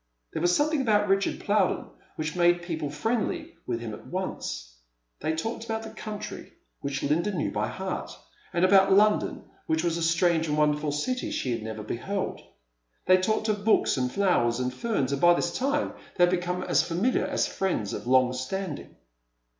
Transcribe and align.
There 0.33 0.41
was 0.41 0.55
something 0.55 0.81
about 0.81 1.07
Richard 1.09 1.39
Plowden 1.41 1.85
which 2.15 2.35
made 2.35 2.63
people 2.63 2.89
friendly 2.89 3.53
with 3.67 3.79
him 3.81 3.93
at 3.93 4.07
once. 4.07 4.75
They 5.19 5.35
talked 5.35 5.63
about 5.65 5.83
the 5.83 5.91
country, 5.91 6.53
which 6.79 7.03
Linda 7.03 7.31
knew 7.31 7.51
by 7.51 7.67
heart, 7.67 8.09
and 8.51 8.65
about 8.65 8.91
London, 8.91 9.43
which 9.67 9.83
was 9.83 9.97
a 9.97 10.01
strange 10.01 10.47
and 10.47 10.57
wonderful 10.57 10.91
city 10.91 11.29
she 11.29 11.51
had 11.51 11.61
never 11.61 11.83
beheld. 11.83 12.41
They 13.05 13.17
talked 13.17 13.47
of 13.47 13.63
books 13.63 13.95
and 13.95 14.11
flowers 14.11 14.59
and 14.59 14.73
feme, 14.73 15.05
and 15.07 15.21
by 15.21 15.35
this 15.35 15.55
time 15.55 15.93
they 16.17 16.23
had 16.23 16.31
become 16.31 16.63
as 16.63 16.81
familiar 16.81 17.25
as 17.27 17.45
friends 17.45 17.93
of 17.93 18.07
long 18.07 18.33
stamling. 18.33 18.95